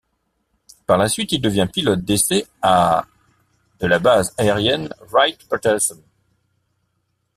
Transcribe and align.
Par 0.87 0.97
la 0.97 1.07
suite, 1.07 1.31
il 1.31 1.39
devient 1.43 1.67
pilote 1.71 2.01
d'essai 2.03 2.47
à 2.63 3.05
l' 3.05 3.07
de 3.81 3.85
la 3.85 3.99
base 3.99 4.33
aérienne 4.39 4.89
Wright-Patterson. 5.11 6.01